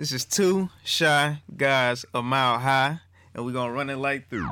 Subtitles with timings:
[0.00, 3.00] This is two shy guys a mile high,
[3.34, 4.48] and we're gonna run it like through.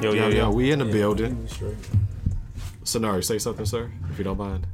[0.00, 0.50] Yo, Yo, yo, yo.
[0.50, 1.40] we in the building.
[1.42, 1.76] Yeah, straight.
[2.84, 4.66] Sonari, say something, sir, if you don't mind.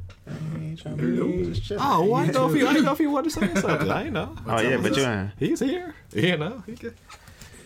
[0.75, 1.81] Just chilling.
[1.83, 3.89] Oh, well, I know if you, I didn't know if you wanted to say something.
[3.91, 4.35] I ain't know.
[4.45, 5.31] Oh yeah, but you ain't.
[5.39, 5.95] He's here.
[6.13, 6.63] You know.
[6.65, 6.93] He can,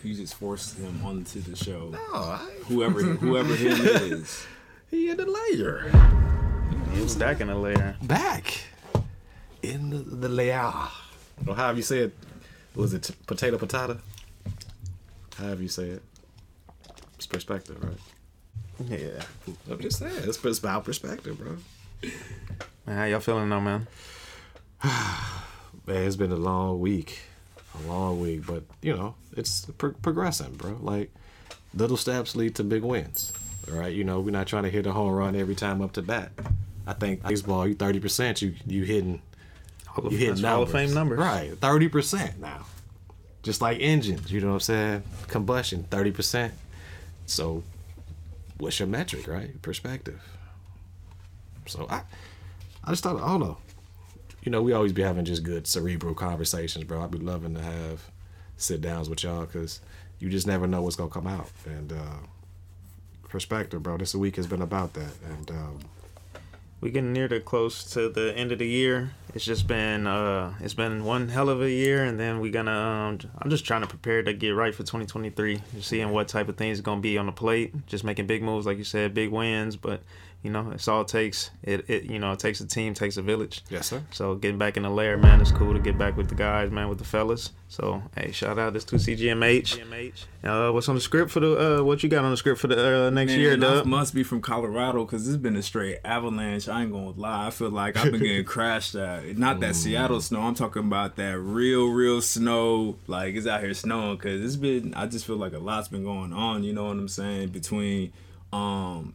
[0.02, 1.92] You just forced him onto the show.
[1.94, 4.44] oh, I, Whoever whoever him is.
[4.90, 5.90] he in the layer.
[6.94, 7.96] You stacking a layer.
[8.02, 8.60] Back
[9.62, 10.72] in the, the layer.
[11.46, 12.12] Or have you said?
[12.74, 13.98] Was it potato potato?
[15.36, 16.02] How have you say it.
[17.20, 18.88] It's perspective, right?
[18.88, 19.20] Yeah.
[19.70, 20.22] I'm just saying.
[20.24, 21.58] It's, it's about perspective, bro.
[22.86, 23.86] Man, how y'all feeling now, man?
[25.86, 27.18] Man, it's been a long week,
[27.78, 30.78] a long week, but you know, it's pro- progressing, bro.
[30.80, 31.12] Like
[31.74, 33.34] little steps lead to big wins.
[33.70, 35.92] All right, you know, we're not trying to hit a home run every time up
[35.92, 36.32] to bat.
[36.86, 39.20] I think baseball, you thirty percent, you you hitting,
[40.04, 40.72] you hitting that's Hall of numbers.
[40.72, 41.18] Fame numbers.
[41.18, 41.58] right?
[41.60, 42.64] Thirty percent now,
[43.42, 44.32] just like engines.
[44.32, 45.02] You know what I'm saying?
[45.28, 46.54] Combustion, thirty percent.
[47.30, 47.62] So,
[48.58, 49.60] what's your metric, right?
[49.62, 50.20] Perspective.
[51.66, 52.02] So I,
[52.84, 53.58] I just thought, I don't know
[54.42, 57.02] you know, we always be having just good cerebral conversations, bro.
[57.02, 58.10] I'd be loving to have
[58.56, 59.80] sit downs with y'all because
[60.18, 61.50] you just never know what's gonna come out.
[61.66, 62.18] And uh,
[63.28, 63.98] perspective, bro.
[63.98, 65.12] This week has been about that.
[65.30, 65.78] And um,
[66.80, 69.12] we getting near to close to the end of the year.
[69.34, 72.72] It's just been uh it's been one hell of a year and then we're gonna
[72.72, 75.60] um I'm just trying to prepare to get right for 2023.
[75.74, 77.86] Just seeing what type of things is gonna be on the plate.
[77.86, 80.02] Just making big moves like you said, big wins, but
[80.42, 81.50] you know, it's all it takes.
[81.62, 83.62] It, it you know, it takes a team, takes a village.
[83.68, 84.02] yes, sir.
[84.10, 86.70] So getting back in the lair, man, it's cool to get back with the guys,
[86.70, 87.52] man, with the fellas.
[87.68, 90.24] So hey, shout out this to CGMH.
[90.42, 92.68] Uh, what's on the script for the uh, what you got on the script for
[92.68, 93.84] the uh, next Man, year, Dub?
[93.86, 96.68] must be from Colorado because it's been a straight avalanche.
[96.68, 97.48] I ain't gonna lie.
[97.48, 99.36] I feel like I've been getting crashed at.
[99.36, 100.40] Not that Seattle snow.
[100.40, 102.96] I'm talking about that real, real snow.
[103.06, 104.94] Like it's out here snowing because it's been.
[104.94, 106.64] I just feel like a lot's been going on.
[106.64, 107.48] You know what I'm saying?
[107.50, 108.12] Between
[108.52, 109.14] um,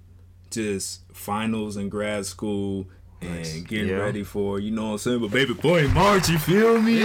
[0.56, 2.88] just finals and grad school.
[3.22, 3.96] And getting Yeah.
[3.96, 5.20] ready for, you know what I'm saying?
[5.20, 7.02] But baby boy, March, you feel me?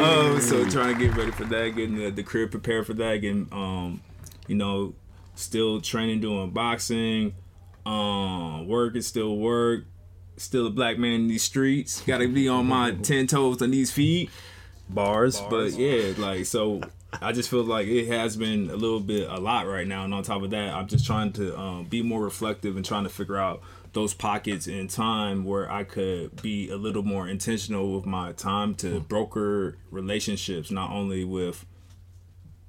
[0.00, 3.18] Oh, so trying to get ready for that, getting the, the crib prepared for that,
[3.18, 4.00] getting um,
[4.48, 4.94] you know,
[5.36, 7.34] still training doing boxing
[7.84, 9.84] um work is still work
[10.36, 13.90] still a black man in these streets gotta be on my 10 toes on these
[13.90, 14.30] feet
[14.88, 16.80] bars, but yeah like so
[17.20, 20.14] i just feel like it has been a little bit a lot right now and
[20.14, 23.10] on top of that i'm just trying to um, be more reflective and trying to
[23.10, 23.60] figure out
[23.92, 28.74] those pockets in time where i could be a little more intentional with my time
[28.74, 31.66] to broker relationships not only with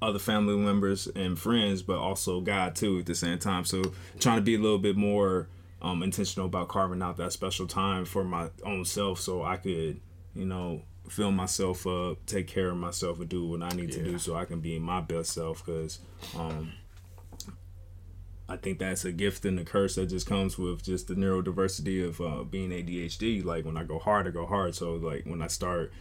[0.04, 3.64] other family members and friends, but also God too at the same time.
[3.64, 5.48] So trying to be a little bit more
[5.82, 10.00] um, intentional about carving out that special time for my own self, so I could,
[10.34, 14.02] you know, fill myself up, take care of myself, and do what I need to
[14.02, 15.64] do, so I can be my best self.
[15.64, 15.98] Because
[16.36, 16.72] um,
[18.48, 22.06] I think that's a gift and a curse that just comes with just the neurodiversity
[22.06, 23.44] of uh, being ADHD.
[23.44, 24.74] Like when I go hard, I go hard.
[24.74, 25.92] So like when I start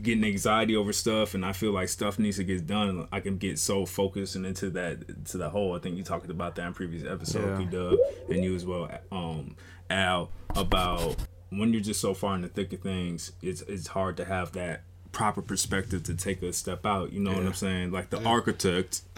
[0.00, 3.36] getting anxiety over stuff and I feel like stuff needs to get done, I can
[3.36, 5.74] get so focused and into that to the whole.
[5.76, 7.58] I think you talked about that in previous episode, Yeah.
[7.58, 7.98] P Dub,
[8.28, 9.56] and you as well, um,
[9.90, 11.16] Al, about
[11.50, 14.52] when you're just so far in the thick of things, it's it's hard to have
[14.52, 17.12] that proper perspective to take a step out.
[17.14, 17.90] You know what I'm saying?
[17.90, 19.00] Like the architect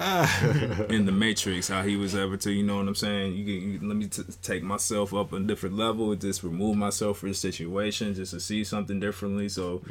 [0.89, 3.35] in the Matrix, how he was able to, you know what I'm saying?
[3.35, 7.19] You, can- you let me t- take myself up a different level, just remove myself
[7.19, 9.49] from the situation, just to see something differently.
[9.49, 9.83] So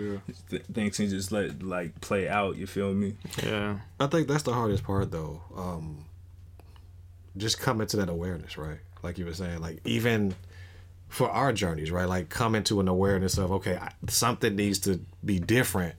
[0.49, 2.55] th- things can just let like play out.
[2.55, 3.15] You feel me?
[3.43, 3.79] Yeah.
[3.99, 5.41] I think that's the hardest part, though.
[5.55, 6.05] Um,
[7.37, 8.79] just coming to that awareness, right?
[9.03, 10.33] Like you were saying, like even
[11.09, 12.07] for our journeys, right?
[12.07, 15.95] Like coming to an awareness of okay, I, something needs to be different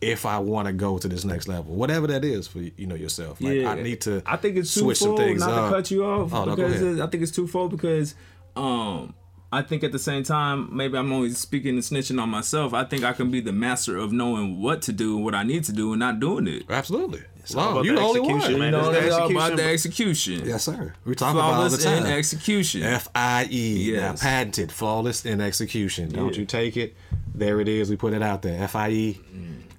[0.00, 2.94] if I want to go to this next level, whatever that is for you know
[2.94, 3.40] yourself.
[3.40, 4.22] Like I need to.
[4.24, 5.20] I think it's switch some twofold.
[5.28, 5.70] things not up.
[5.70, 8.14] to cut you off, Oh, because it- I think it's twofold because
[8.56, 9.14] um
[9.52, 12.72] I think at the same time, maybe I'm only speaking and snitching on myself.
[12.72, 15.42] I think I can be the master of knowing what to do and what I
[15.42, 16.62] need to do and not doing it.
[16.70, 17.22] Absolutely.
[17.54, 18.30] All Wow, about you the the only one.
[18.36, 18.66] execution, man.
[18.66, 20.48] You know, It's the all about execution, the execution.
[20.48, 20.94] Yes, sir.
[21.04, 22.06] We talk about all the Flawless time.
[22.06, 22.82] in execution.
[22.82, 23.92] F I E.
[23.92, 24.22] Now, Yes.
[24.22, 26.10] patented, flawless in execution.
[26.10, 26.40] Don't Yeah.
[26.40, 26.94] you take it?
[27.34, 27.90] There it is.
[27.90, 28.62] We put it out there.
[28.62, 29.20] F I E.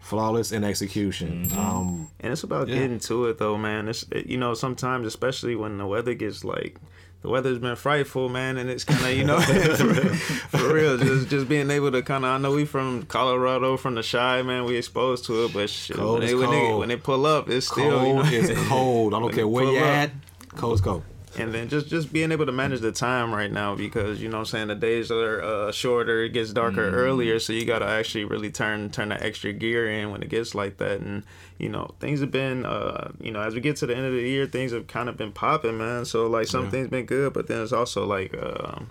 [0.01, 1.50] flawless in execution.
[1.57, 2.79] Um, And it's about Yeah.
[2.79, 3.88] getting to it though, man.
[3.88, 6.75] It's it, you know sometimes, especially when the weather gets like
[7.21, 9.39] the weather's been frightful, man, and it's kind of you know
[10.50, 12.31] for, real, just just being able to kind of.
[12.31, 14.65] I know we from Colorado, from the shy, man.
[14.65, 17.50] We exposed to it, but shit, Cold when, they, when they when they pull up,
[17.50, 18.23] it's still you know.
[18.23, 19.13] cold cold.
[19.13, 20.12] I don't care where you at.
[20.56, 21.03] Cold's cold.
[21.38, 24.38] And then just just being able to manage the time right now because you know
[24.38, 26.95] what I'm saying the days are uh, shorter it gets darker Mm-hmm.
[26.95, 30.30] earlier so you got to actually really turn turn the extra gear in when it
[30.30, 31.24] gets like that and
[31.57, 34.13] you know things have been uh you know as we get to the end of
[34.13, 37.31] the year things have kind of been popping man so like some things been good
[37.34, 38.89] but then it's also like um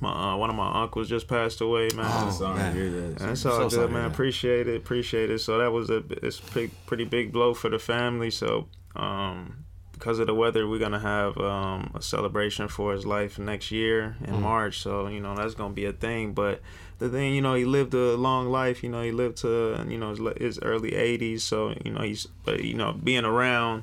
[0.00, 2.74] my uh, one of my uncles just passed away man Oh, Sorry to man.
[2.74, 3.18] hear that.
[3.18, 4.02] that's So all sorry, good, man.
[4.02, 4.10] man.
[4.12, 5.40] Appreciate it, appreciate it.
[5.40, 8.30] So that was a it's pretty pretty big blow for the family.
[8.30, 9.64] So um,
[9.98, 14.16] because of the weather, we're gonna have um, a celebration for his life next year
[14.24, 14.40] in Mm.
[14.42, 14.78] March.
[14.78, 16.32] So you know that's gonna be a thing.
[16.34, 16.60] But
[16.98, 18.82] the thing, you know, he lived a long life.
[18.82, 21.40] You know, he lived to you know his, his early 80s.
[21.40, 23.82] So you know he's but you know being around,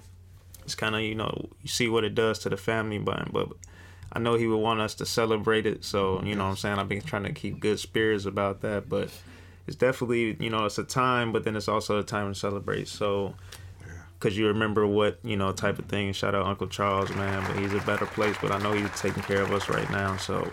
[0.63, 2.97] it's kind of you know you see what it does to the family.
[2.97, 3.49] But but
[4.13, 5.83] I know he would want us to celebrate it.
[5.83, 6.79] So, you know what I'm saying?
[6.79, 8.87] I've been trying to keep good spirits about that.
[8.87, 9.09] But
[9.67, 12.87] it's definitely, you know, it's a time, but then it's also a time to celebrate.
[12.87, 13.33] So,
[14.19, 16.13] because you remember what, you know, type of thing.
[16.13, 17.43] Shout out Uncle Charles, man.
[17.47, 18.35] But he's a better place.
[18.41, 20.17] But I know he's taking care of us right now.
[20.17, 20.49] So,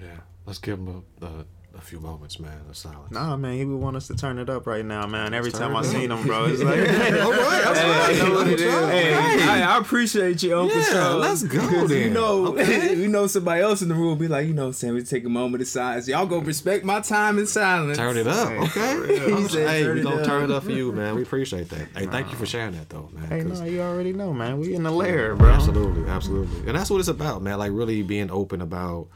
[0.00, 1.44] Yeah, let's give him a, a,
[1.76, 3.10] a few moments, man, of silence.
[3.10, 5.34] nah, man, he would want us to turn it up right now, man.
[5.34, 8.48] Every time I seen him, bro, it's like, all right, that's Hey, I know what
[8.48, 8.72] it is.
[8.72, 11.20] Hey, I, I appreciate you, Uncle Yeah, Charles.
[11.20, 12.94] let's go Because You know, Okay.
[13.00, 15.02] you know somebody else in the room be like, you know, what I'm saying we
[15.02, 16.06] take a moment of silence.
[16.06, 17.98] Y'all go respect my time in silence.
[17.98, 19.34] Turn it up, okay?
[19.36, 21.16] He said hey, we gonna turn it up for you, man.
[21.16, 21.88] We appreciate that.
[21.96, 23.26] Hey, thank you for sharing that, though, man.
[23.28, 24.58] hey, no, you already know, man.
[24.58, 25.50] We in the lair, bro.
[25.50, 26.68] Absolutely, absolutely.
[26.68, 27.58] And that's what it's about, man.
[27.58, 29.08] Like really being open about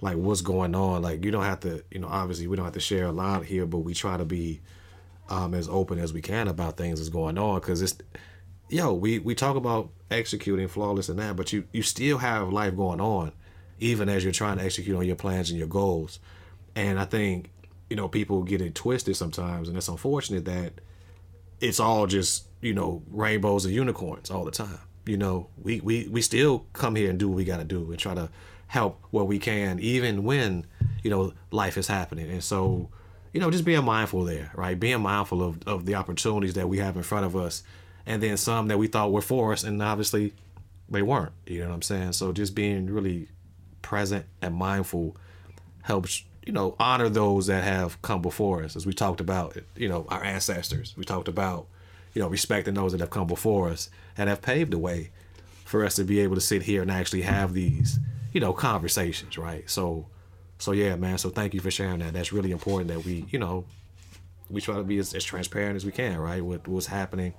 [0.00, 1.02] like what's going on.
[1.02, 3.44] Like you don't have to, you know, obviously we don't have to share a lot
[3.44, 4.60] here, but we try to be
[5.30, 7.96] um as open as we can about things that's going on because it's
[8.68, 12.76] yo, we we talk about executing flawless and that, but you you still have life
[12.76, 13.32] going on
[13.80, 16.20] even as you're trying to execute on your plans and your goals.
[16.76, 17.50] And I think,
[17.90, 20.80] you know, people get it twisted sometimes and it's unfortunate that
[21.60, 26.08] it's all just you know rainbows and unicorns all the time you know we we,
[26.08, 28.28] we still come here and do what we got to do and try to
[28.66, 30.66] help where we can even when
[31.02, 32.30] you know life is happening.
[32.30, 32.88] And so
[33.32, 34.78] you know just being mindful there right?
[34.78, 37.62] Being mindful of, of the opportunities that we have in front of us
[38.06, 40.34] and then some that we thought were for us and obviously
[40.88, 42.12] they weren't you know what i'm saying?
[42.12, 43.28] So just being really
[43.82, 45.16] present and mindful
[45.82, 48.76] helps you know honor those that have come before us.
[48.76, 51.66] As we talked about you know our ancestors we talked about
[52.14, 55.10] you know respecting those that have come before us and have paved the way
[55.64, 57.98] for us to be able to sit here and actually have these
[58.34, 60.06] you know conversations right so
[60.58, 63.38] so yeah man so thank you for sharing that that's really important that we you
[63.38, 63.64] know
[64.50, 67.32] we try to be as, as transparent as we can right with what's happening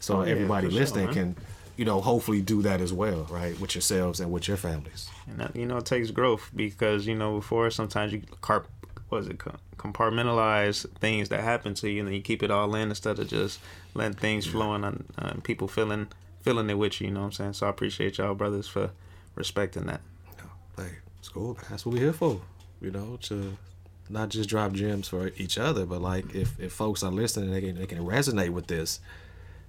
[0.00, 1.14] so Oh, yeah, everybody sure, listening man.
[1.14, 1.36] can
[1.76, 5.38] you know hopefully do that as well right with yourselves and with your families And
[5.38, 8.66] that, you know, it takes growth because you know before sometimes you carp,
[9.10, 9.38] was it
[9.76, 13.28] compartmentalize things that happen to you and then you keep it all in instead of
[13.28, 13.60] just
[13.94, 16.08] letting things flowing on uh, people feeling
[16.42, 17.08] feeling it with you.
[17.08, 17.52] You know what I'm saying?
[17.54, 18.90] So I appreciate y'all brothers for
[19.34, 20.00] respecting that.
[20.76, 20.90] Hey,
[21.20, 21.58] school.
[21.68, 22.40] That's what we're here for.
[22.80, 23.56] You know, to
[24.08, 27.60] not just drop gems for each other, but like if, if folks are listening, they
[27.60, 29.00] can they can resonate with this.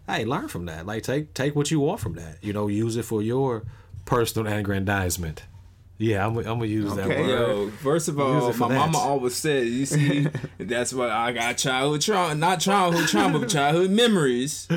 [0.08, 0.86] Hey, learn from that.
[0.86, 2.38] Like take take what you want from that.
[2.42, 3.64] You know, use it for your
[4.06, 5.44] personal aggrandizement.
[5.98, 7.30] Yeah, I'm, I'm gonna use that Okay, word.
[7.30, 8.76] yo, first of all, my that.
[8.76, 10.26] mama always said, you see,
[10.58, 14.68] that's why I got childhood trauma, not childhood trauma, but childhood memories.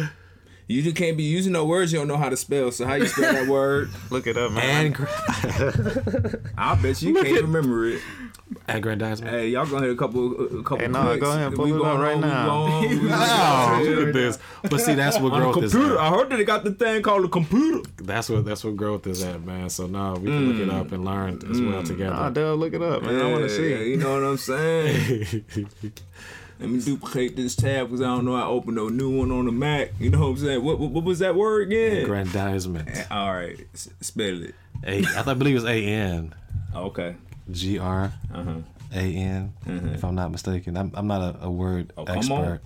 [0.66, 2.70] You just can't be using no words you don't know how to spell.
[2.70, 3.90] So how you spell that word?
[4.10, 4.94] Look it up, man.
[4.96, 8.00] And I bet you can't remember it.
[8.66, 9.30] aggrandizement.
[9.34, 10.78] Hey, y'all gonna hit a couple, a couple.
[10.78, 11.20] Hey, nah, clicks.
[11.22, 12.46] go ahead pull We it up going right on, we now.
[12.46, 13.84] going on, we going Oh, on.
[13.84, 14.38] look at this.
[14.70, 15.74] But see, that's what On the growth is.
[15.74, 15.82] At.
[15.98, 17.86] I heard that they got the thing called a computer.
[17.98, 19.68] That's what that's what growth is at, man.
[19.68, 20.80] So now we can look it mm.
[20.80, 21.86] up and learn as well mm.
[21.86, 22.14] together.
[22.14, 22.46] Nah, together.
[22.46, 23.20] Dale, look it up, man.
[23.20, 23.90] I want to Yeah, see.
[23.90, 25.44] You know what I'm saying?
[26.64, 29.30] Let me duplicate this tab because I don't know how to open no new one
[29.30, 29.92] on the Mac.
[29.98, 30.62] You know what I'm saying?
[30.64, 32.02] What what, what was that word again?
[32.02, 32.88] Aggrandizement.
[33.10, 34.54] All right, s- spell it.
[34.86, 36.34] A, I thought- I believe it's A N
[36.74, 37.14] Okay.
[37.50, 38.54] G R Uh huh.
[38.92, 40.76] A N, if I'm not mistaken.
[40.76, 42.60] I'm, I'm not a, a word Oh, come expert.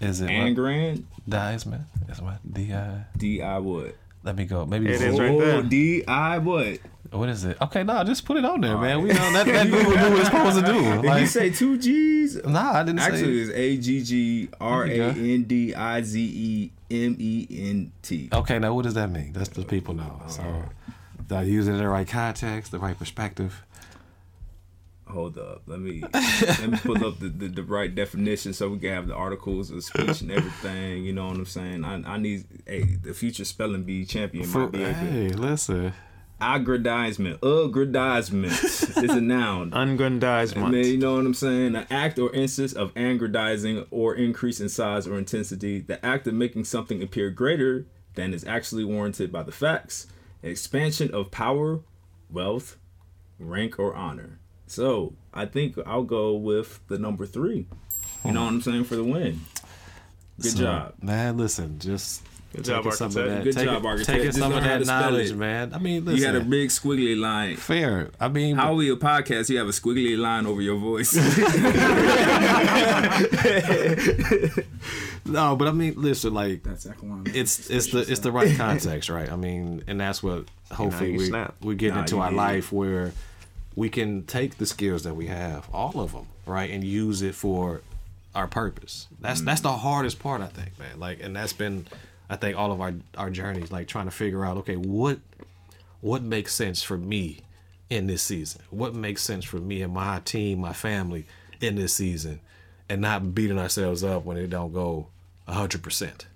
[0.00, 0.54] Is it And what?
[0.54, 1.82] grand Disement?
[2.08, 2.38] Is what?
[2.50, 3.04] D I.
[3.16, 3.96] D I what?
[4.22, 4.66] Let me go.
[4.66, 5.56] Maybe it's right there.
[5.56, 6.78] Oh, D I what?
[7.10, 7.60] What is it?
[7.60, 9.02] Okay, no, just put it on there, man.
[9.02, 11.02] We know that, that Google knew what it's supposed to do.
[11.02, 12.44] Did you say two G's?
[12.44, 16.70] nah, I didn't Actually, it's A G G R A N D I Z E
[16.90, 18.28] M E N T.
[18.32, 19.32] Okay, now what does that mean?
[19.32, 20.22] That's the people know.
[20.28, 20.42] So,
[21.30, 23.64] I use it in the right context, the right perspective?
[25.10, 25.62] hold up.
[25.66, 29.08] Let me let me pull up the, the, the right definition so we can have
[29.08, 31.04] the articles of speech and everything.
[31.04, 31.84] You know what I'm saying?
[31.84, 35.92] I, I need hey the future spelling bee champion For, might be hey, listen.
[36.40, 37.38] Aggrandizement.
[37.42, 39.72] Aggrandizement is a noun.
[39.74, 40.74] Aggrandizement.
[40.74, 41.74] You know what I'm saying?
[41.76, 45.80] An act or instance of aggrandizing or increase in size or intensity.
[45.80, 50.06] The act of making something appear greater than is actually warranted by the facts.
[50.42, 51.80] Expansion of power,
[52.30, 52.76] wealth,
[53.38, 54.38] rank, or honor.
[54.66, 57.66] So I think I'll go with the number three.
[58.24, 59.40] You know what I'm saying for the win.
[60.40, 60.94] Good So, job.
[61.02, 61.36] man.
[61.36, 63.36] Listen, just Good job, taking some of architect.
[63.36, 64.08] that, Good taking, job, architect.
[64.08, 65.36] taking Just some of that to knowledge, it.
[65.36, 65.72] man.
[65.72, 67.56] I mean, You had a big squiggly line.
[67.56, 68.10] fair.
[68.18, 69.48] I mean, How are we a podcast?
[69.50, 71.14] You have a squiggly line over your voice.
[75.24, 77.24] no, but I mean, listen, like That's Equine.
[77.34, 79.30] it's it's the it's the right context, right?
[79.30, 81.54] I mean, and that's what hopefully you we snap.
[81.62, 82.36] we get Nah, into our did.
[82.36, 83.12] life where
[83.76, 87.34] we can take the skills that we have, all of them, right, and use it
[87.34, 87.82] for
[88.34, 89.06] our purpose.
[89.20, 89.46] That's mm.
[89.46, 90.98] that's the hardest part, I think, man.
[90.98, 91.86] Like, and that's been,
[92.30, 95.18] I think, all of our our journeys, like trying to figure out, okay, what
[96.00, 97.40] what makes sense for me
[97.90, 98.62] in this season?
[98.70, 101.26] What makes sense for me and my team, my family
[101.60, 102.40] in this season,
[102.88, 105.08] and not beating ourselves up when it don't go
[105.46, 106.28] hundred percent.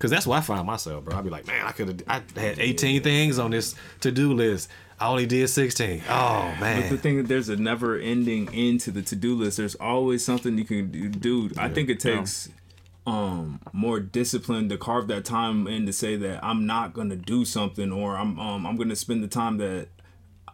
[0.00, 1.16] Cause that's where I find myself, bro.
[1.16, 4.34] I'd be like, man, I could have, I had 18 things on this to do
[4.34, 4.68] list.
[5.00, 6.02] I only did 16.
[6.10, 6.82] Oh man.
[6.82, 9.56] But the thing that there's a never ending end to the to do list.
[9.56, 11.08] There's always something you can do.
[11.08, 12.50] Dude, I think it takes
[13.06, 17.44] um more disciplined to carve that time in to say that I'm not gonna do
[17.44, 19.88] something or I'm um I'm gonna spend the time that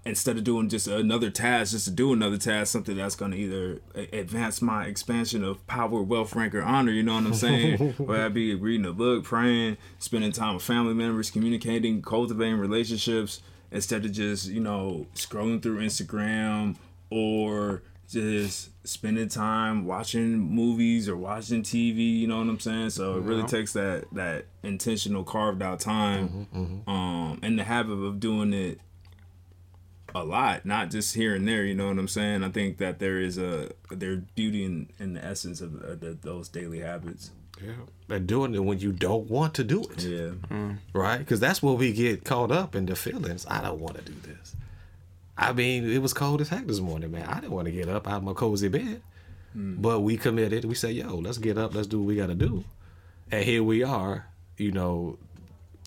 [0.04, 3.80] instead of doing just another task, just to do another task, something that's gonna either
[3.94, 6.92] advance my expansion of power, wealth, rank, or honor.
[6.92, 7.92] You know what I'm saying?
[7.98, 13.42] Whether that be reading a book, praying, spending time with family members, communicating, cultivating relationships,
[13.70, 16.76] instead of just you know scrolling through Instagram
[17.10, 22.18] or just spending time watching movies or watching TV.
[22.20, 22.90] You know what I'm saying?
[22.90, 28.20] So it really takes that that intentional carved out time, um, and the habit of
[28.20, 28.80] doing it
[30.14, 31.64] a lot, not just here and there.
[31.64, 32.42] You know what I'm saying?
[32.42, 36.18] I think that there is a there's beauty in, in the essence of uh, the,
[36.20, 37.30] those daily habits.
[37.62, 37.72] yeah.
[38.08, 41.18] and doing it when you don't want to do it, Yeah, right?
[41.18, 43.46] Because that's where we get caught up in the feelings.
[43.48, 44.56] I don't want to do this.
[45.36, 47.26] I mean, it was cold as heck this morning, man.
[47.26, 49.00] I didn't want to get up out of my cozy bed,
[49.52, 49.80] hmm.
[49.80, 50.64] but we committed.
[50.64, 51.74] We said, "Yo, let's get up.
[51.74, 52.64] Let's do what we got to do."
[53.30, 54.26] And here we are.
[54.56, 55.18] You know,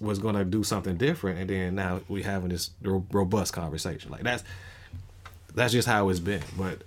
[0.02, 4.12] was going to do something different, and then now we having this robust conversation.
[4.12, 4.44] Like that's
[5.54, 6.44] that's just how it's been.
[6.58, 6.82] But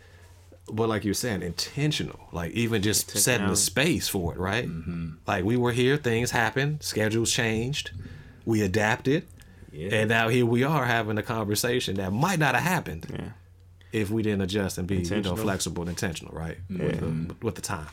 [0.70, 2.20] but like you're saying, intentional.
[2.32, 4.66] Like even just setting the space for it, right?
[4.66, 5.10] Mm-hmm.
[5.26, 7.92] Like we were here, things happened, schedules changed,
[8.44, 9.26] we adapted,
[9.76, 9.94] yeah.
[9.94, 13.28] and now here we are having a conversation that might not have happened Yeah.
[13.92, 16.58] if we didn't adjust and be you know flexible and intentional, right?
[16.70, 17.88] With, the, with the time.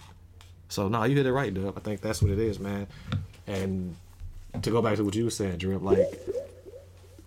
[0.69, 1.77] So no, you hit it right, Dub.
[1.77, 2.87] I think that's what it is, man.
[3.45, 3.95] And
[4.61, 5.99] to go back to what you were saying, Drip, like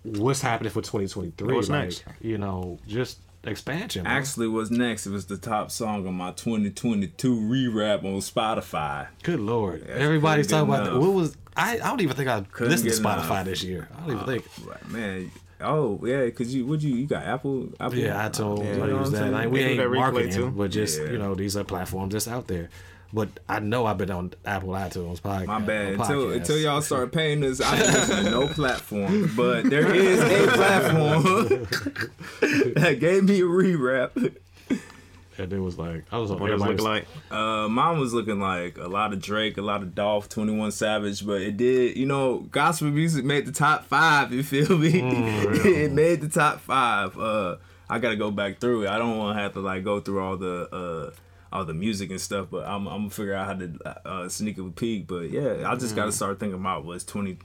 [0.03, 1.53] what's happening for 2023?
[1.53, 2.03] What's like, next?
[2.21, 4.03] You know, just expansion.
[4.03, 4.11] bro.
[4.11, 5.07] Actually, what's next?
[5.07, 9.07] It was the top song on my 2022 re-rap on Spotify.
[9.23, 10.99] Good lord, That's everybody's talking get about that.
[10.99, 11.73] what was I?
[11.75, 13.45] I don't even think I Couldn't listened to Spotify enough.
[13.45, 13.87] this year.
[13.95, 14.45] I don't even uh, think.
[14.65, 15.31] Right, man.
[15.59, 18.63] Oh yeah, cause you what you you got Apple Apple Yeah, iTunes.
[18.63, 19.17] Yeah, I you know what use I'm that.
[19.19, 19.31] saying?
[19.31, 20.51] Like, we ain't that replay marketing, too.
[20.51, 21.09] but just Yeah.
[21.11, 22.69] you know, these are platforms that's out there.
[23.13, 25.45] But I know I've been on Apple iTunes podcast.
[25.47, 25.93] My bad.
[25.95, 29.31] on Until until y'all start paying us, I ain't to no platform.
[29.35, 31.23] But there is a platform
[32.75, 34.15] that gave me a re-rap.
[34.17, 37.31] and it was like I was on What does it everybody look was- like?
[37.39, 40.71] Uh, mine was looking like a lot of Drake, a lot of Dolph, Twenty One
[40.71, 41.95] Savage, but it did.
[41.95, 44.33] You know, gospel music made the top five.
[44.33, 44.91] You feel me?
[45.01, 47.17] it made the top five.
[47.17, 47.55] Uh,
[47.89, 48.89] I gotta go back through it.
[48.89, 51.11] I don't want to have to like go through all the uh
[51.51, 54.59] all the music and stuff, but I'm, I'm gonna figure out how to uh, sneak
[54.59, 55.07] up a peek.
[55.07, 57.37] But yeah, I just gotta start thinking about what's 20,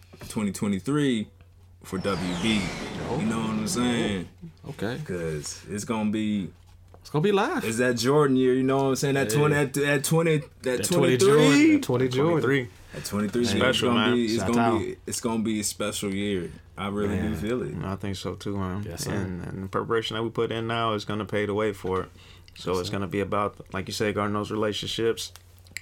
[0.46, 1.28] 2023
[1.84, 2.60] for WB.
[3.20, 4.28] You know what I'm saying?
[4.70, 6.50] Okay, Because it's gonna be
[7.00, 7.64] it's gonna be live.
[7.64, 9.14] it's that Jordan year, you know what I'm saying?
[9.14, 9.38] That Yeah.
[9.38, 12.40] twenty, that, that twenty, that, That twenty Jordan, three, that 20 Jordan.
[12.42, 12.68] Three.
[12.94, 14.14] that twenty three Special, it's gonna man.
[14.14, 14.78] be, it's Shout gonna out.
[14.80, 16.50] be, it's gonna be a special year.
[16.78, 17.74] I really do feel it.
[17.84, 18.84] I think so too, man.
[18.88, 21.52] Yes, and, and the preparation that we put in now is going to pay the
[21.52, 22.08] way for it.
[22.54, 25.32] So it's going to be about, like you said, guarding those relationships,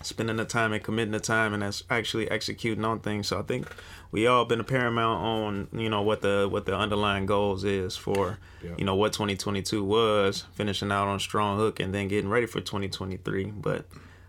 [0.03, 3.29] spending the time and committing the time, and that's actually executing on things.
[3.29, 3.67] So I think
[4.13, 8.39] we all been paramount on you know what the what the underlying goals is for
[8.63, 8.71] Yeah.
[8.79, 12.61] you know what 2022 was, finishing out on strong hook, and then getting ready for
[12.61, 13.47] 2023.
[13.47, 13.85] But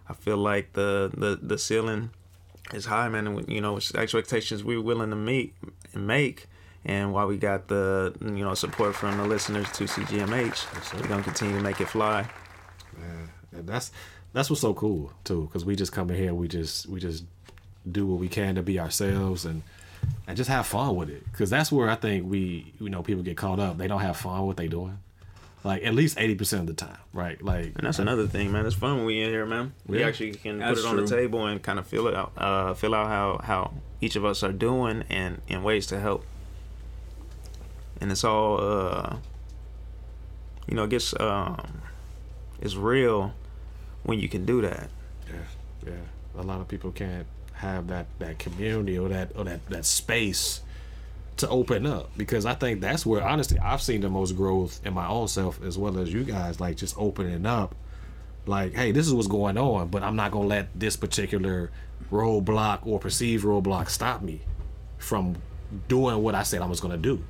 [0.09, 2.09] I feel like the the the ceiling
[2.73, 3.27] is high, man.
[3.27, 5.53] And you know, expectations we're willing to meet
[5.93, 6.47] and make.
[6.83, 11.07] And while we got the you know support from the listeners to CGMH, so we're
[11.07, 12.27] gonna continue to make it fly.
[13.53, 13.91] And that's
[14.33, 16.99] that's what's so cool too, because we just come in here, and we just we
[16.99, 17.25] just
[17.91, 19.61] do what we can to be ourselves and
[20.27, 21.23] and just have fun with it.
[21.31, 23.77] Because that's where I think we you know people get caught up.
[23.77, 24.97] They don't have fun with what they doing.
[25.63, 27.39] Like at least eighty percent of the time, right?
[27.43, 28.65] Like And that's another thing, man.
[28.65, 29.73] It's fun when we in here, man.
[29.85, 30.07] We Yeah.
[30.07, 32.95] actually can put it on the table and kind of feel it out, uh, feel
[32.95, 36.25] out how how each of us are doing and in ways to help.
[38.01, 39.15] And it's all, uh,
[40.67, 41.81] you know, it gets um,
[42.59, 43.33] it's real
[44.03, 44.89] when you can do that.
[45.27, 46.41] Yeah, yeah.
[46.41, 50.61] A lot of people can't have that that community or that or that that space
[51.37, 54.93] to open up because I think that's where honestly I've seen the most growth in
[54.93, 57.75] my own self as well as you guys like just opening up
[58.45, 61.71] like hey this is what's going on but I'm not going to let this particular
[62.11, 64.41] roadblock or perceived roadblock stop me
[64.97, 65.35] from
[65.87, 67.23] doing what I said I was going to do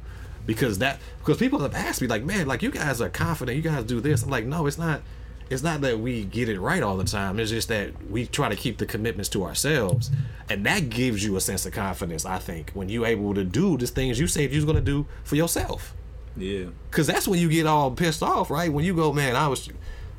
[0.53, 3.63] because that because people have asked me like man like you guys are confident you
[3.63, 5.01] guys do this I'm like no it's not
[5.49, 8.49] it's not that we get it right all the time it's just that we try
[8.49, 10.09] to keep the commitments to ourselves
[10.49, 13.77] and that gives you a sense of confidence I think when you're able to do
[13.77, 15.93] the things you said you was going to do for yourself
[16.37, 16.67] Yeah.
[16.91, 18.71] Cause that's when you get all pissed off, right?
[18.71, 19.69] When you go, man, I was,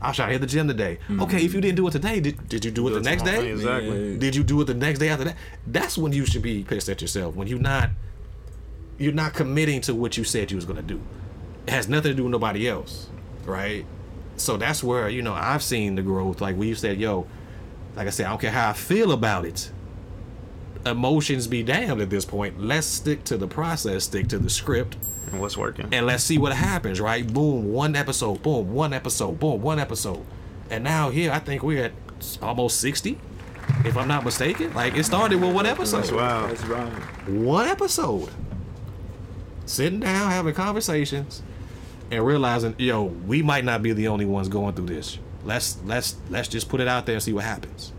[0.03, 0.99] I to hit the gym today.
[1.11, 3.51] Okay, if you didn't do it today, did, did you do it the next day?
[3.53, 4.13] Exactly.
[4.13, 4.19] Yeah.
[4.19, 5.37] Did you do it the next day after that?
[5.67, 7.35] That's when you should be pissed at yourself.
[7.35, 7.91] When you're not,
[9.03, 11.01] you're not committing to what you said you was gonna do.
[11.67, 13.09] It has nothing to do with nobody else,
[13.45, 13.85] right?
[14.37, 16.41] So that's where you know I've seen the growth.
[16.41, 17.27] Like we said, yo,
[17.97, 19.71] like I said, I don't care how I feel about it.
[20.85, 22.61] Emotions be damned at this point.
[22.61, 24.97] Let's stick to the process, stick to the script,
[25.31, 25.89] And what's working?
[25.93, 27.25] and let's see what happens, right?
[27.33, 30.25] Boom, one episode, boom, one episode, boom, one episode.
[30.71, 31.93] And now here, I think we're at
[32.41, 33.17] almost 60,
[33.85, 34.75] if I'm not mistaken.
[34.75, 35.99] Like, it started with one episode.
[35.99, 36.51] That's wild.
[36.51, 37.29] That's right.
[37.29, 38.31] One episode.
[39.67, 41.43] Sitting down, having conversations,
[42.11, 45.19] and realizing, yo, we might not be the only ones going through this.
[45.45, 47.93] Let's let's let's just put it out there and see what happens.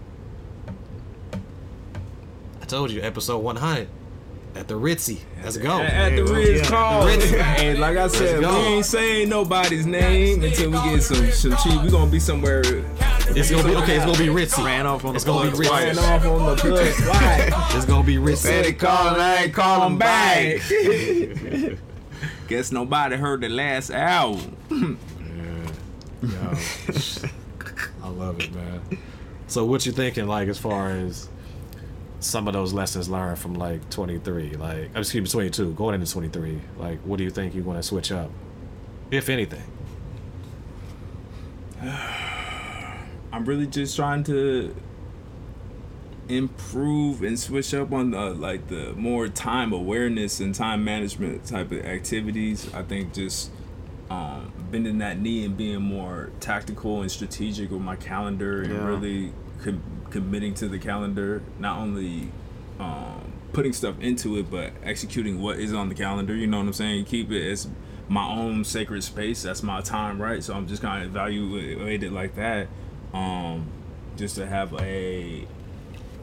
[2.62, 3.88] I told you, episode 100
[4.56, 5.20] at the Ritzy.
[5.44, 5.80] Let's go.
[5.80, 6.70] At, at the Yeah, Ritz yeah.
[6.70, 7.22] Carlton.
[7.40, 8.56] And like I said, we go.
[8.56, 11.82] ain't saying nobody's name until we get some some cheap.
[11.82, 12.62] We gonna be somewhere
[13.30, 13.96] It's gonna be okay.
[13.96, 14.64] It's gonna be Ritzy.
[14.64, 16.08] Ran off on It's the gonna be flying twice.
[16.08, 16.94] off on the plug.
[17.08, 17.50] Why?
[17.76, 18.38] It's gonna be Ritzy.
[18.38, 20.62] Said he called, I ain't call him back.
[22.48, 24.98] Guess nobody heard the last album.
[26.22, 26.54] Yo,
[28.04, 28.82] I love it, man.
[29.48, 31.28] So, what you thinking, like, as far as
[32.20, 36.62] some of those lessons learned from like 23, like, excuse me, 22, going into 23?
[36.78, 38.30] Like, what do you think you're going to switch up,
[39.12, 39.64] if anything?
[43.34, 44.74] I'm really just trying to
[46.30, 51.72] improve and switch up on the like the more time awareness and time management type
[51.72, 52.74] of activities.
[52.74, 53.52] I think just
[54.10, 58.86] um, bending that knee and being more tactical and strategic with my calendar and Yeah.
[58.86, 61.42] really com- committing to the calendar.
[61.60, 62.32] Not only
[62.80, 66.36] um, putting stuff into it, but executing what is on the calendar.
[66.36, 67.06] You know what I'm saying?
[67.06, 67.68] Keep it as
[68.08, 69.42] my own sacred space.
[69.44, 70.44] That's my time, right?
[70.44, 72.68] So I'm just gonna evaluate it like that.
[73.14, 73.68] Um,
[74.18, 75.46] just to have a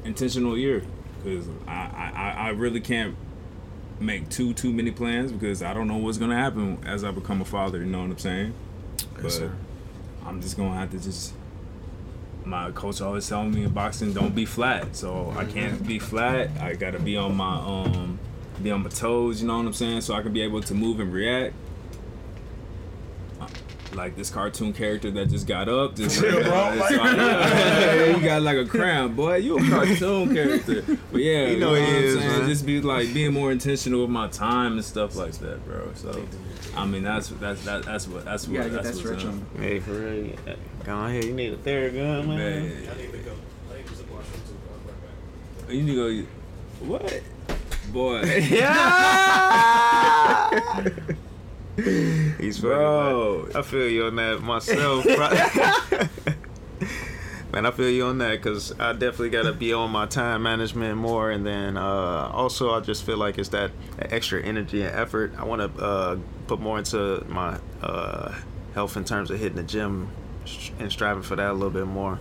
[0.04, 0.82] intentional year,
[1.22, 3.14] because I, I I- really can't
[4.00, 7.40] make too too many plans because I don't know what's gonna happen as I become
[7.40, 7.78] a father.
[7.78, 8.54] You know what I'm saying?
[9.20, 9.52] but sir.
[10.24, 11.34] I'm just gonna have to just.
[12.44, 14.96] My coach always telling me in boxing, don't be flat.
[14.96, 16.50] So I can't be flat.
[16.60, 18.18] I gotta be on my um,
[18.62, 19.40] be on my toes.
[19.42, 20.00] You know what I'm saying?
[20.00, 21.54] So I can be able to move and react.
[23.92, 25.96] Like this cartoon character that just got up.
[25.96, 29.36] Just, you got like a crown, boy.
[29.36, 30.82] You a cartoon character.
[31.10, 32.38] But yeah, you know, know what he I'm is, saying?
[32.40, 32.48] man.
[32.48, 35.90] Just be like being more intentional with my time and stuff like that, bro.
[35.94, 36.24] So
[36.76, 39.44] I mean, that's that's that, that's what that's You what that's that what's stretch on.
[39.58, 40.26] Hey, for real.
[40.46, 40.54] yeah.
[40.84, 41.24] Go ahead.
[41.24, 42.38] You need a Theragun, man.
[42.38, 42.88] Man.
[45.68, 46.28] Oh, you need to go.
[46.86, 47.22] What?
[47.92, 48.22] Boy.
[52.38, 53.50] He's Bro.
[53.54, 55.06] I feel you on that myself.
[57.52, 60.42] man, I feel you on that because I definitely got to be on my time
[60.42, 61.30] management more.
[61.30, 65.32] And then uh, also, I just feel like it's that extra energy and effort.
[65.38, 68.34] I want to uh, put more into my uh,
[68.74, 70.10] health in terms of hitting the gym
[70.78, 72.18] and striving for that a little bit more.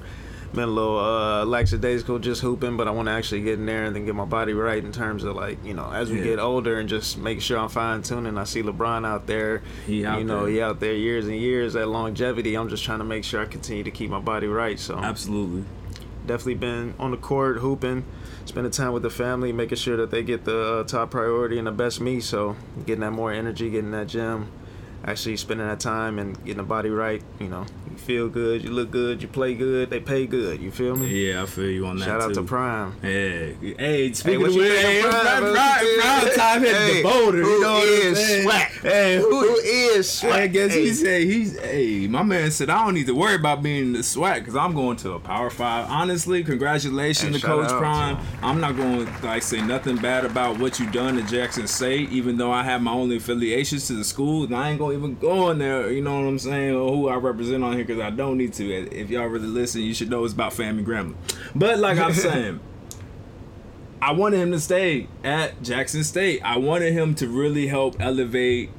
[0.51, 3.83] Been a little uh, lackadaisical just hooping, but I want to actually get in there
[3.85, 6.23] and then get my body right in terms of like, you know, as we Yeah.
[6.23, 8.35] get older and just make sure I'm fine tuning.
[8.35, 9.61] I see LeBron out there.
[9.85, 10.49] He out you know, there.
[10.53, 11.73] he out there years and years.
[11.73, 14.79] That longevity, I'm just trying to make sure I continue to keep my body right.
[14.79, 15.65] So Absolutely.
[16.25, 18.05] definitely been on the court hooping.
[18.45, 21.67] spending time with the family, making sure that they get the uh, top priority and
[21.67, 22.19] the best me.
[22.19, 22.55] So
[22.87, 24.51] getting that more energy, getting that gym,
[25.05, 27.21] actually spending that time and getting the body right.
[27.39, 30.61] You know, you feel good, you look good, you play good, they pay good.
[30.61, 31.07] You feel me?
[31.29, 32.33] Yeah, I feel you on that Shout out too.
[32.35, 32.93] to Prime.
[33.01, 35.53] Hey, hey, speaking what of you which, hey, Prime, Prime.
[35.53, 37.41] Prime, Prime time hit Hey, the boulder.
[37.41, 38.67] who you know is swag?
[38.81, 40.81] Hey, who, Who is I guess Hey.
[40.85, 41.59] he said he's.
[41.59, 44.73] Hey, my man said I don't need to worry about being the swag because I'm
[44.73, 45.89] going to a Power Five.
[45.89, 48.17] Honestly, congratulations Hey, to Coach out to Prime.
[48.41, 52.09] I'm not going to like say nothing bad about what you done at Jackson State,
[52.11, 55.15] even though I have my only affiliations to the school, and I ain't gonna even
[55.17, 55.91] go in there.
[55.91, 56.75] You know what I'm saying?
[56.75, 58.71] Or who I represent on here because I don't need to.
[58.71, 61.15] If y'all really listen, you should know it's about family Grambling.
[61.55, 62.59] But like I'm saying.
[64.01, 66.41] I wanted him to stay at Jackson State.
[66.41, 68.69] I wanted him to really help elevate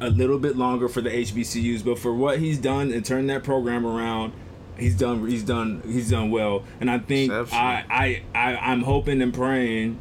[0.00, 3.44] a little bit longer for the HBCUs, but for what he's done and turned that
[3.44, 4.32] program around,
[4.76, 6.64] he's done he's done he's done well.
[6.80, 10.00] And I think I, I I I'm hoping and praying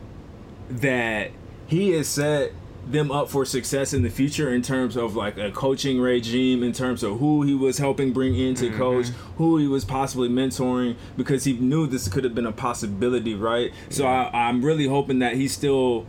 [0.70, 1.30] that
[1.68, 2.54] he is set
[2.86, 6.74] them up for success in the future in terms of like a coaching regime in
[6.74, 10.96] terms of who he was helping bring in to coach who he was possibly mentoring
[11.16, 13.72] because he knew this could have been a possibility right?
[13.90, 16.06] So I, i'm really hoping that he still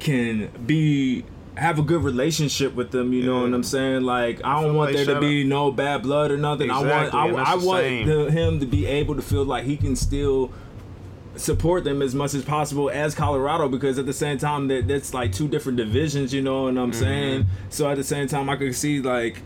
[0.00, 1.24] can be
[1.56, 4.02] have a good relationship with them you know what i'm saying?
[4.02, 6.68] Like i don't want there to be no bad blood or nothing.
[6.68, 9.76] Exactly, i want i, I want the, him to be able to feel like he
[9.76, 10.50] can still
[11.36, 15.12] support them as much as possible as Colorado because at the same time that that's
[15.14, 17.00] like two different divisions, you know what I'm Mm-hmm.
[17.00, 17.46] saying?
[17.70, 19.42] So at the same time I could see like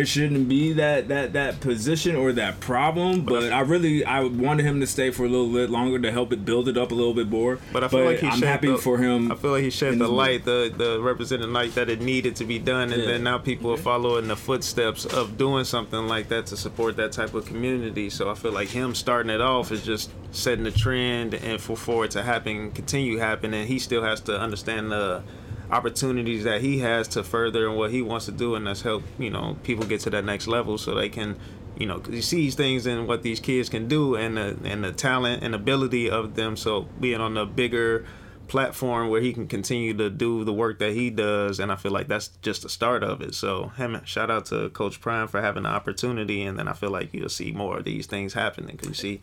[0.00, 4.64] it shouldn't be that that that position or that problem, but I really I wanted
[4.64, 6.94] him to stay for a little bit longer to help it build it up a
[6.94, 7.58] little bit more.
[7.72, 9.30] But I feel like he I'm happy the, for him.
[9.32, 12.44] I feel like he shed the light, the the represented light that it needed to
[12.44, 13.08] be done, and Yeah.
[13.08, 17.12] then now people are following the footsteps of doing something like that to support that
[17.12, 18.10] type of community.
[18.10, 21.76] So I feel like him starting it off is just setting the trend, and for
[21.76, 25.22] for it to happen, continue happening, he still has to understand the
[25.70, 29.02] opportunities that he has to further and what he wants to do, and that's help
[29.18, 31.38] you know people get to that next level so they can.
[31.78, 34.92] You know, he sees things and what these kids can do, and the and the
[34.92, 36.56] talent and ability of them.
[36.56, 38.06] So being on the bigger
[38.48, 41.92] platform where he can continue to do the work that he does and I feel
[41.92, 43.34] like that's just the start of it.
[43.34, 46.90] So him shout out to Coach Prime for having the opportunity and then I feel
[46.90, 49.20] like you'll see more of these things happening because you see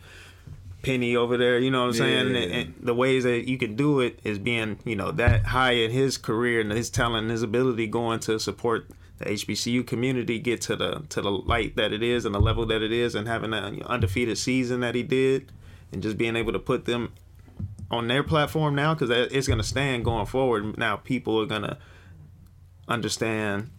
[0.84, 2.34] Penny over there, you know what I'm saying?
[2.34, 2.40] Yeah.
[2.40, 5.72] And, and the ways that you can do it is being, you know, that high
[5.72, 10.38] in his career and his talent and his ability going to support the HBCU community
[10.38, 13.14] get to the to the light that it is and the level that it is
[13.14, 15.52] and having an undefeated season that he did
[15.92, 17.12] and just being able to put them
[17.90, 20.76] on their platform now because it's going to stand going forward.
[20.76, 21.78] Now people are going to
[22.88, 23.70] understand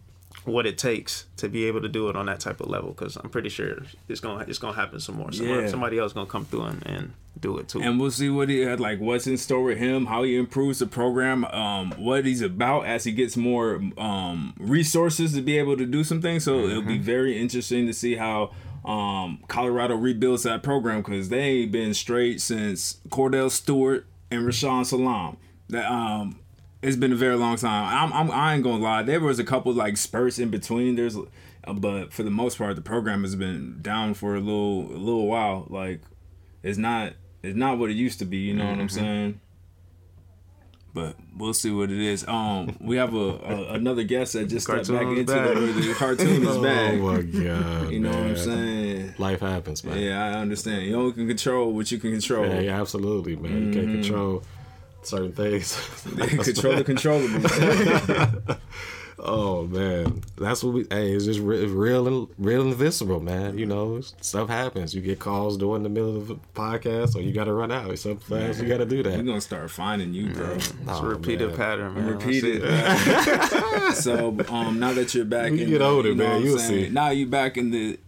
[0.46, 3.16] what it takes to be able to do it on that type of level because
[3.16, 5.30] I'm pretty sure it's gonna it's gonna happen some more.
[5.32, 5.68] Somebody, Yeah.
[5.68, 7.82] somebody else gonna come through and, and do it too.
[7.82, 10.78] and we'll see what he had like what's in store with him how he improves
[10.78, 15.76] the program um what he's about as he gets more um resources to be able
[15.76, 18.50] to do some things so it'll be very interesting to see how
[18.86, 24.86] um colorado rebuilds that program because they ain't been straight since kordell stewart and rashaan
[24.86, 25.36] salaam
[25.68, 26.38] that um
[26.86, 27.84] it's been a very long time.
[27.92, 29.02] I'm, I'm I ain't gonna lie.
[29.02, 30.94] There was a couple like spurts in between.
[30.96, 34.82] There's, uh, but for the most part, the program has been down for a little
[34.92, 35.66] a little while.
[35.68, 36.00] Like,
[36.62, 38.38] it's not it's not what it used to be.
[38.38, 39.40] You know what I'm saying?
[40.94, 42.26] But we'll see what it is.
[42.26, 45.54] Um, we have a, a another guest that just stepped back into back.
[45.54, 46.94] the, the cartoon is back.
[47.00, 47.24] Oh back.
[47.26, 47.90] my god.
[47.92, 49.14] You know what I'm saying?
[49.18, 49.98] Life happens, man.
[49.98, 50.86] Yeah, I understand.
[50.86, 52.46] You only can control what you can control.
[52.46, 53.66] Yeah, yeah, absolutely, man.
[53.66, 54.02] You can't Mm-hmm.
[54.02, 54.42] control
[55.06, 55.74] certain things.
[56.44, 58.56] control the controllable.
[59.18, 60.86] oh man, that's what we.
[60.90, 63.56] Hey, it's just re- real and real and visceral, man.
[63.58, 64.94] You know, stuff happens.
[64.94, 67.98] You get calls during the middle of a podcast, or you got to run out.
[67.98, 69.16] Sometimes you got to do that.
[69.16, 70.52] We're gonna start finding you, bro.
[70.54, 71.56] it's Oh, a repeated man.
[71.56, 72.06] pattern, man.
[72.06, 73.94] Repeat it.
[73.94, 76.58] so um, now that you're back, you in get the, older, you know man, you'll
[76.58, 76.84] saying?
[76.86, 76.90] see.
[76.90, 77.98] Now you back in the.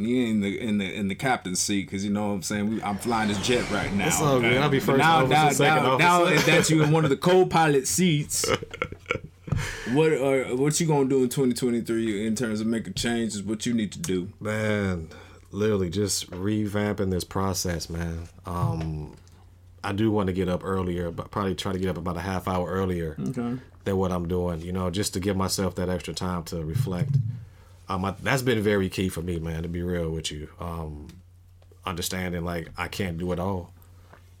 [0.00, 2.70] You in the in the in the captain's seat because you know what I'm saying.
[2.70, 4.06] We, I'm flying this jet right now.
[4.06, 4.56] It's all good.
[4.56, 6.46] I'll be first now, officer, now, second now, now officer.
[6.50, 8.48] that you in one of the co-pilot seats,
[9.92, 13.42] what are what you gonna do in 2023 in terms of making changes?
[13.42, 14.28] What you need to do?
[14.40, 15.08] Man,
[15.50, 18.28] literally just revamping this process, man.
[18.46, 19.16] Um,
[19.82, 22.20] I do want to get up earlier, but probably try to get up about a
[22.20, 23.58] half hour earlier Okay.
[23.84, 24.60] than what I'm doing.
[24.60, 27.16] You know, just to give myself that extra time to reflect.
[27.88, 29.62] Um, I, that's been very key for me, man.
[29.62, 31.08] To be real with you, um,
[31.86, 33.72] understanding like I can't do it all,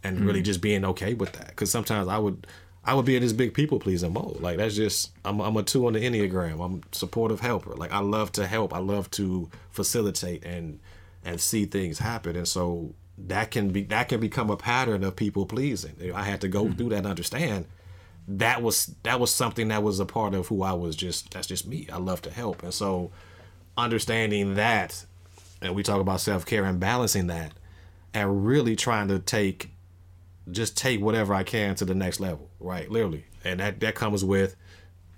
[0.02, 1.48] and really just being okay with that.
[1.48, 2.46] Because sometimes I would,
[2.84, 4.40] I would be in this big people pleasing mode.
[4.40, 6.64] Like that's just I'm I'm a two on the enneagram.
[6.64, 7.74] I'm supportive helper.
[7.74, 8.74] Like I love to help.
[8.74, 10.80] I love to facilitate and
[11.24, 12.36] and see things happen.
[12.36, 12.94] And so
[13.26, 16.12] that can be that can become a pattern of people pleasing.
[16.14, 17.66] I had to go through that and understand
[18.28, 21.46] that was that was something that was a part of who I was just that's
[21.46, 21.88] just me.
[21.92, 22.62] I love to help.
[22.62, 23.10] And so
[23.78, 25.06] understanding that
[25.62, 27.52] and we talk about self-care and balancing that
[28.12, 29.70] and really trying to take
[30.50, 32.90] just take whatever I can to the next level, right?
[32.90, 33.24] Literally.
[33.44, 34.56] And that that comes with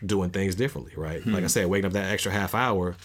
[0.04, 1.24] doing things differently, right?
[1.26, 1.46] Like I hmm.
[1.46, 2.96] said, waking up that extra half hour.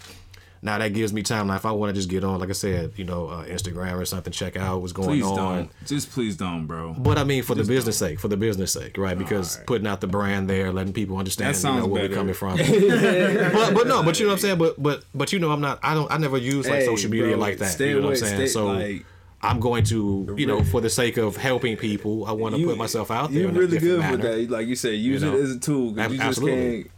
[0.66, 1.46] Now that gives me time.
[1.46, 3.94] Now, if I want to just get on, like I said, you know, uh, Instagram
[4.02, 5.36] or something, check out what's going Please on.
[5.38, 5.72] don't.
[5.86, 6.96] Just please don't, bro.
[6.98, 9.16] But I mean, for the business sake, for the business sake, right?
[9.16, 9.68] Because Alright.
[9.68, 12.16] putting out the brand there, letting people understand, you know, where we're better.
[12.16, 12.58] coming from.
[12.58, 14.58] but but no, but you know what I'm saying.
[14.58, 15.80] But but but you know, I'm not.
[15.84, 16.12] I don't.
[16.12, 17.72] I never use like Hey, social media bro, like that.
[17.72, 18.36] stay you know away, what I'm saying?
[18.36, 19.06] stay- so like-
[19.42, 22.78] I'm going to, you know, for the sake of helping people, I want to put
[22.78, 23.44] myself out there.
[23.44, 24.50] You're really good with that.
[24.50, 25.38] Like you said, use You know?
[25.38, 26.84] it as a tool you just absolutely.
[26.84, 26.92] can't.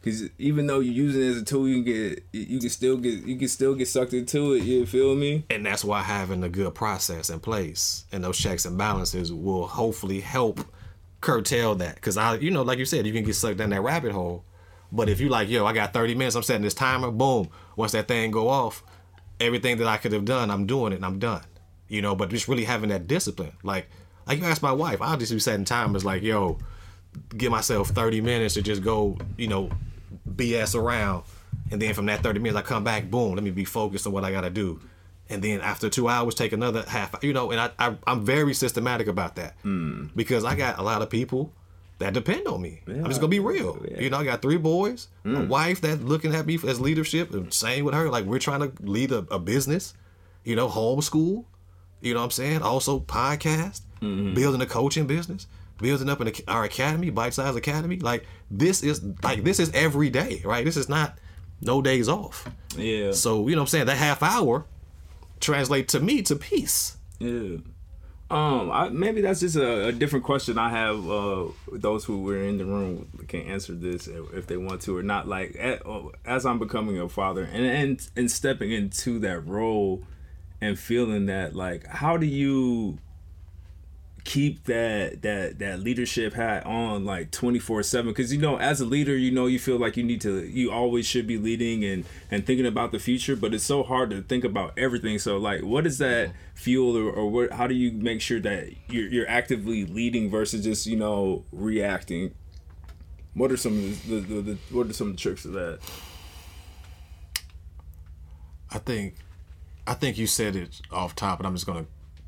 [0.00, 2.96] Because even though you use it as a tool, you can get you can still
[2.96, 4.62] get you can still get sucked into it.
[4.62, 5.44] You feel me?
[5.50, 9.66] and that's why having a good process in place and those checks and balances will
[9.66, 10.60] hopefully help
[11.20, 13.80] curtail that because i you know like you said you can get sucked down that
[13.80, 14.44] rabbit hole
[14.92, 17.90] but if you like yo i got 30 minutes i'm setting this timer boom once
[17.92, 18.84] that thing go off
[19.40, 21.42] everything that i could have done i'm doing it and i'm done
[21.88, 23.88] you know but just really having that discipline like
[24.28, 26.56] like you ask my wife i'll just be setting timers like yo
[27.36, 29.68] give myself 30 minutes to just go you know
[30.36, 31.24] BS around,
[31.70, 34.12] and then from that 30 minutes I come back, boom, let me be focused on
[34.12, 34.80] what I gotta do.
[35.30, 38.54] And then after two hours, take another half, you know, and I, I I'm very
[38.54, 40.10] systematic about that mm.
[40.16, 41.52] because I got a lot of people
[41.98, 42.80] that depend on me.
[42.86, 43.84] I'm just gonna be real.
[43.90, 44.00] Yeah.
[44.00, 45.48] You know, I got three boys, a mm.
[45.48, 48.08] wife that's looking at me as leadership, and same with her.
[48.08, 49.94] Like we're trying to lead a, a business,
[50.44, 51.44] you know, homeschool.
[52.00, 52.62] You know what I'm saying?
[52.62, 54.34] Also podcast, mm-hmm.
[54.34, 57.98] building a coaching business, building up an, our academy, bite size academy.
[57.98, 60.64] Like this is like this is every day, right?
[60.64, 61.18] This is not
[61.60, 62.48] no days off.
[62.76, 63.12] Yeah.
[63.12, 63.86] So you know what I'm saying?
[63.86, 64.66] That half hour
[65.40, 66.96] translate to me to peace.
[67.18, 67.58] Yeah.
[68.30, 71.08] Um, I, maybe that's just a, a different question I have.
[71.10, 75.02] Uh, those who were in the room can answer this if they want to or
[75.02, 75.26] not.
[75.26, 80.02] Like a- uh, as I'm becoming a father and and and stepping into that role
[80.60, 82.98] and feeling that, like, how do you
[84.28, 88.84] keep that that that leadership hat on like 24 7 because you know as a
[88.84, 92.04] leader you know you feel like you need to you always should be leading and
[92.30, 95.18] and thinking about the future but it's so hard to think about everything.
[95.18, 98.70] So like what is that fuel or, or what how do you make sure that
[98.90, 102.34] you're, you're actively leading versus just you know reacting?
[103.32, 105.78] What are some of the, the, the, what are some of the tricks of that?
[108.70, 109.14] I think,
[109.86, 111.86] I think you said it off top, and I'm just gonna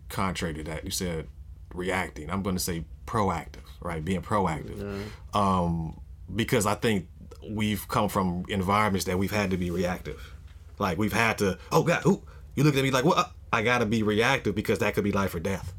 [0.08, 0.84] contrary to that.
[0.84, 1.26] You said
[1.74, 2.30] reacting.
[2.30, 4.04] I'm gonna say proactive, right?
[4.04, 5.02] Being proactive,
[5.34, 6.00] um,
[6.34, 7.08] because I think
[7.48, 10.34] we've come from environments that we've had to be reactive.
[10.78, 11.58] Like we've had to.
[11.72, 12.22] Oh God, ooh,
[12.54, 13.32] you look at me like what?
[13.52, 15.72] I gotta be reactive because that could be life or death.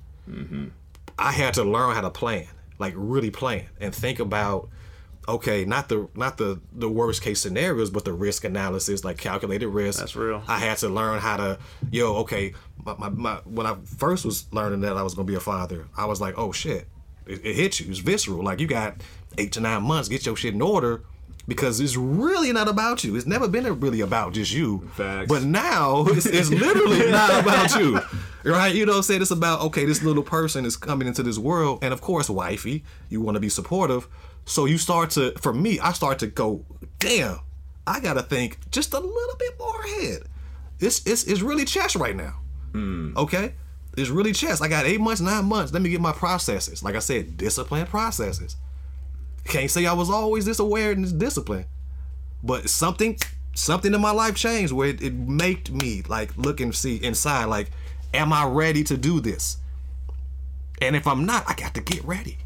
[1.17, 2.47] I had to learn how to plan,
[2.80, 4.69] like really plan and think about
[5.27, 9.67] okay, not the not the the worst case scenarios, but the risk analysis, like calculated
[9.67, 9.99] risk.
[9.99, 10.43] That's real.
[10.47, 11.60] I had to learn how to
[11.91, 12.53] yo, okay,
[12.86, 15.88] my, my, my when I first was learning that I was gonna be a father,
[15.95, 16.88] I was like, oh shit,
[17.25, 18.43] it, it hit you, it's visceral.
[18.43, 19.01] Like you got
[19.38, 21.03] eight to nine months, get your shit in order.
[21.47, 23.15] Because it's really not about you.
[23.15, 24.88] It's never been really about just you.
[24.93, 25.27] Facts.
[25.27, 27.99] But now it's, it's literally not about you,
[28.45, 28.73] right?
[28.73, 29.21] You know what I'm saying?
[29.23, 32.84] It's about okay, this little person is coming into this world, and of course, wifey,
[33.10, 34.07] you want to be supportive.
[34.45, 36.65] So you start to, for me, I start to go,
[36.99, 37.39] damn,
[37.88, 40.23] I gotta think just a little bit more ahead.
[40.80, 42.36] It's it's it's really chess right now.
[42.71, 43.15] Hmm.
[43.15, 43.54] Okay,
[43.95, 44.62] it's really chess.
[44.62, 45.71] I got eight months, nine months.
[45.71, 46.84] Let me get my processes.
[46.84, 48.56] Like I said, discipline processes.
[49.45, 51.65] Can't say I was always this aware and this disciplined
[52.43, 53.17] but something
[53.54, 57.45] something in my life changed where it, it made me like look and see inside
[57.45, 57.69] like
[58.13, 59.58] am i ready to do this
[60.82, 62.38] and if i'm not i got to get ready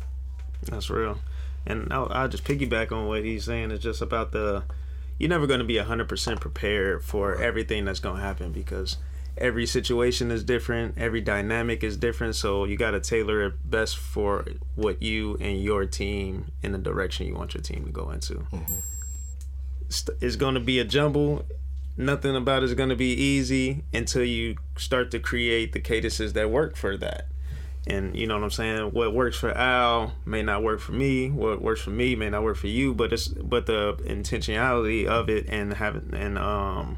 [0.64, 1.20] That's real.
[1.66, 3.72] And I'll, I'll just piggyback on what he's saying.
[3.72, 4.64] It's just about the,
[5.18, 8.98] you're never going to be 100% prepared for everything that's going to happen because
[9.38, 12.36] every situation is different, every dynamic is different.
[12.36, 16.78] So you got to tailor it best for what you and your team in the
[16.78, 18.34] direction you want your team to go into.
[18.34, 18.74] Mm-hmm.
[19.88, 21.46] It's, it's going to be a jumble.
[21.98, 26.50] Nothing about it's going to be easy until you start to create the cadences that
[26.50, 27.28] work for that.
[27.88, 28.92] And you know what I'm saying?
[28.92, 31.30] What works for Al may not work for me.
[31.30, 32.94] What works for me may not work for you.
[32.94, 36.98] But it's but the intentionality of it and having and um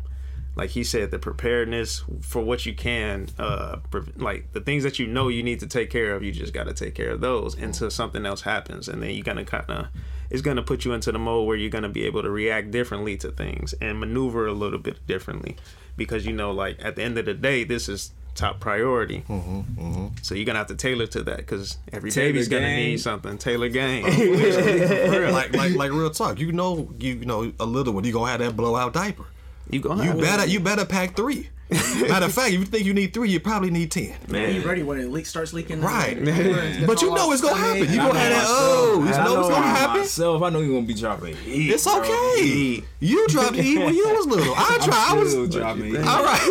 [0.58, 4.98] like he said, the preparedness for what you can, uh, pre- like the things that
[4.98, 7.22] you know you need to take care of, you just got to take care of
[7.22, 9.88] those until something else happens, and then you're gonna kind of,
[10.32, 13.16] it's gonna put you into the mode where you're gonna be able to react differently
[13.18, 15.56] to things and maneuver a little bit differently,
[15.96, 19.24] because you know, like at the end of the day, this is top priority.
[19.28, 23.00] Mm-hmm, So you're gonna have to tailor to that because every Tailor baby's gonna need
[23.02, 23.38] something.
[23.38, 24.04] Tailor game.
[25.34, 26.40] like like like real talk.
[26.40, 28.04] You know you know a little one.
[28.06, 29.26] You gonna have that blowout diaper.
[29.70, 31.50] you gonna You better you better pack three.
[31.70, 34.16] Matter of fact, if you think you need three, you probably need ten.
[34.30, 34.56] man.
[34.56, 35.82] You ready when it leak starts leaking?
[35.82, 36.18] Right.
[36.28, 37.94] It's But you know it's gonna I mean, happen.
[37.94, 38.38] You gonna have that.
[38.38, 38.60] myself.
[38.60, 40.00] Oh, you I know it's gonna happen.
[40.02, 41.72] Myself, I know you're gonna be dropping heat.
[41.74, 42.42] It's okay.
[42.44, 42.84] Heat.
[43.02, 44.54] You dropped E when you was little.
[44.56, 45.08] I I'm tried.
[45.10, 46.42] I was still dropping all right.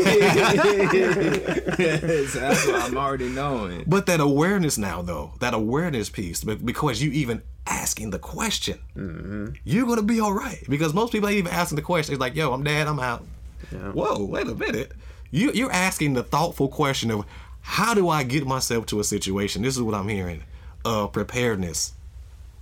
[2.27, 3.85] So That's what I'm already knowing.
[3.87, 8.79] But that awareness now, though, that awareness piece, be- because you even asking the question,
[8.97, 9.47] Mm-hmm.
[9.65, 10.63] you're gonna be all right.
[10.69, 12.15] Because most people ain't even asking the question.
[12.15, 13.25] It's like, yo, I'm dad, I'm out.
[13.73, 13.93] Yeah.
[13.93, 14.93] Whoa, wait a minute.
[15.31, 17.25] You you're asking the thoughtful question of
[17.63, 19.63] how do I get myself to a situation?
[19.63, 20.45] This is what I'm hearing.
[20.85, 21.95] Uh, preparedness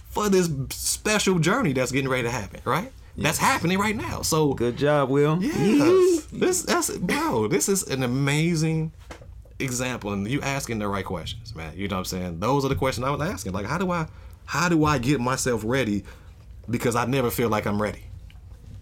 [0.08, 2.90] for this special journey that's getting ready to happen, right?
[3.16, 4.22] That's happening right now.
[4.22, 5.42] So Good job, Will.
[5.42, 6.26] Yes.
[6.32, 8.92] this that's bro, this is an amazing
[9.58, 11.74] example and you asking the right questions, man.
[11.76, 12.40] You know what I'm saying?
[12.40, 13.52] Those are the questions I was asking.
[13.52, 14.06] Like how do I
[14.46, 16.04] how do I get myself ready
[16.68, 18.04] because I never feel like I'm ready.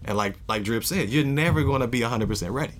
[0.05, 2.73] And like like Drip said, you're never going to be 100% ready.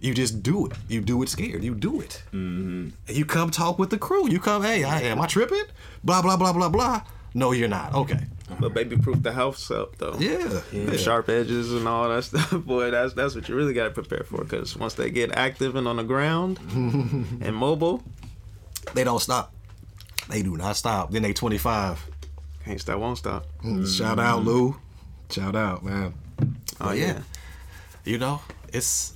[0.00, 0.72] You just do it.
[0.88, 1.64] You do it scared.
[1.64, 2.22] You do it.
[2.32, 2.88] Mm-hmm.
[3.08, 4.28] You come talk with the crew.
[4.28, 5.64] You come, hey, I, am I tripping?
[6.04, 7.02] Blah blah blah blah blah.
[7.34, 7.94] No, you're not.
[7.94, 8.20] Okay.
[8.60, 10.16] But baby proof the house up though.
[10.18, 10.60] Yeah.
[10.72, 12.90] The sharp edges and all that stuff, boy.
[12.90, 14.44] That's that's what you really got to prepare for.
[14.44, 18.02] Because once they get active and on the ground and mobile,
[18.94, 19.52] They don't stop.
[20.28, 21.10] They do not stop.
[21.10, 22.06] Then they 25.
[22.64, 23.46] can't stop, won't stop.
[23.86, 24.76] Shout out, Lou.
[25.30, 26.14] Shout out, man.
[26.80, 27.20] Oh yeah.
[28.04, 28.40] You know,
[28.72, 29.12] it's.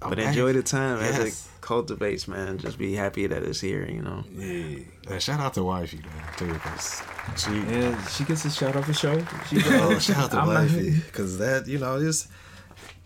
[0.00, 0.28] But Okay.
[0.28, 2.58] enjoy the time as it cultivates, man.
[2.58, 3.86] Just be happy that it's here.
[3.90, 4.24] You know.
[4.30, 6.28] Man, uh, shout out to Wifey, man.
[6.36, 7.02] Too, because
[7.36, 7.52] she.
[7.52, 9.18] Yeah, she gets a shout out for show.
[9.48, 10.90] She Oh, shout out to I'm Wifey.
[11.06, 12.28] Because that, you know, just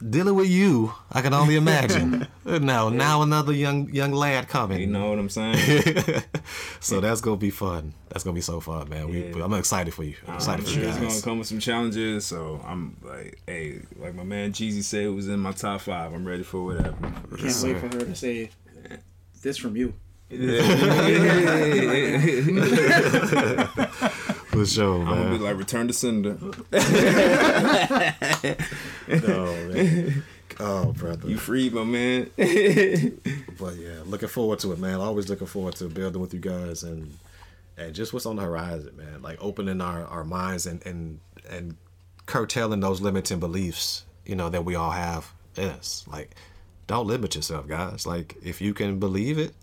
[0.06, 2.26] dealing with you, I can only imagine.
[2.44, 4.80] now, now another young young lad coming.
[4.80, 6.22] You know what I'm saying?
[6.80, 7.94] so that's gonna be fun.
[8.08, 9.08] That's gonna be so fun, man.
[9.08, 9.44] We, Yeah.
[9.44, 10.14] I'm excited for you.
[10.26, 12.26] I'm excited I'm for sure you it's gonna come with some challenges.
[12.26, 16.12] So I'm like, hey, like my man Jeezy said, it was in my top five.
[16.12, 16.96] I'm ready for whatever.
[17.36, 18.50] Can't wait for her to say
[19.42, 19.94] this from you.
[24.58, 26.36] For sure, I'm gonna be like, return to sender.
[29.10, 30.22] Oh, man.
[30.60, 31.28] Oh, brother.
[31.28, 32.30] You freed my man.
[32.36, 34.96] But yeah, looking forward to it, man.
[35.00, 37.16] Always looking forward to building with you guys and
[37.76, 39.22] and just what's on the horizon, man.
[39.22, 41.76] Like opening our, our minds and, and and
[42.26, 46.04] curtailing those limiting beliefs, you know, that we all have in us.
[46.10, 46.34] Like,
[46.86, 48.06] don't limit yourself, guys.
[48.06, 49.54] Like if you can believe it,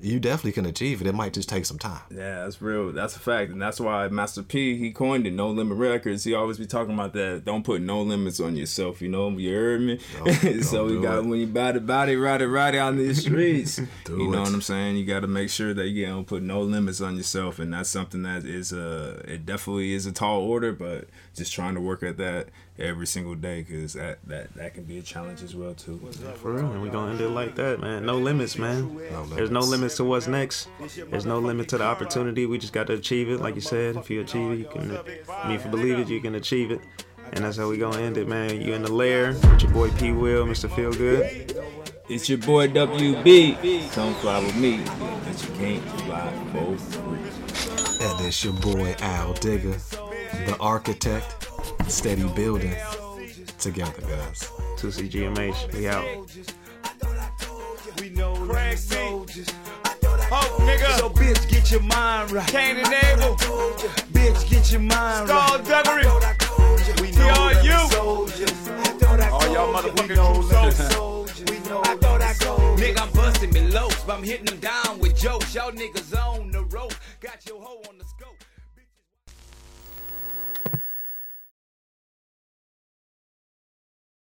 [0.00, 1.06] you definitely can achieve it.
[1.06, 2.00] It might just take some time.
[2.10, 2.92] Yeah, that's real.
[2.92, 5.32] That's a fact, and that's why Master P he coined it.
[5.32, 6.24] No limit records.
[6.24, 7.44] He always be talking about that.
[7.44, 9.02] Don't put no limits on yourself.
[9.02, 9.98] You know, you heard me.
[10.24, 11.24] Don't- so don't we got it.
[11.26, 13.78] when you body body ride it right out in these streets.
[13.78, 13.86] You
[14.30, 14.40] know it.
[14.40, 14.96] what I'm saying?
[14.96, 17.88] You got to make sure that you don't put no limits on yourself, and that's
[17.88, 22.02] something that is a it definitely is a tall order, but just trying to work
[22.02, 25.74] at that every single day because that that that can be a challenge as well
[25.74, 25.98] too.
[26.36, 28.06] For real, and we gonna end it like that, man.
[28.06, 28.96] No limits, man.
[29.34, 30.68] There's no limits to what's next.
[31.10, 32.46] There's no limit to the opportunity.
[32.46, 33.96] We just got to achieve it, like you said.
[33.96, 34.96] If you achieve it, you can.
[35.30, 36.80] I mean, if you believe it, you can achieve it.
[37.32, 38.60] And that's how we gonna end it, man.
[38.60, 40.12] You in the lair with your boy P.
[40.12, 40.70] Will, Mr.
[40.74, 41.54] Feel Good.
[42.08, 43.92] It's your boy WB.
[43.92, 44.82] Come fly with me,
[45.24, 48.06] but you can't fly for free.
[48.06, 49.76] And it's your boy Al Digger,
[50.46, 51.48] the architect,
[51.88, 52.74] steady building
[53.58, 54.50] together, guys.
[54.78, 55.74] 2CGMH.
[55.74, 56.30] We out.
[58.00, 59.48] We know Craig soldiers.
[60.30, 60.98] Oh, nigga.
[60.98, 62.46] So bitch, get your mind right.
[62.48, 63.36] Cain and Abel.
[64.12, 65.48] Bitch, get your mind right.
[65.48, 67.00] Skull Duggery.
[67.00, 67.78] We know all you.
[69.30, 71.50] All y'all motherfucking true soldiers.
[71.50, 74.60] We know I thought I told Nigga, I'm busting me lows, but I'm hitting them
[74.60, 75.54] down with jokes.
[75.54, 78.36] Y'all niggas on the road, got your hoe on the scope.